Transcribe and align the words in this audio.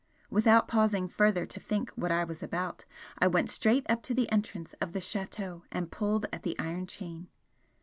Without 0.31 0.67
pausing 0.67 1.07
further 1.07 1.45
to 1.45 1.59
think 1.59 1.91
what 1.91 2.11
I 2.11 2.23
was 2.23 2.41
about, 2.41 2.85
I 3.19 3.27
went 3.27 3.51
straight 3.51 3.85
up 3.87 4.01
to 4.01 4.15
the 4.15 4.31
entrance 4.31 4.73
of 4.81 4.93
the 4.93 4.99
Chateau 4.99 5.61
and 5.71 5.91
pulled 5.91 6.25
at 6.33 6.41
the 6.41 6.57
iron 6.57 6.87
chain. 6.87 7.27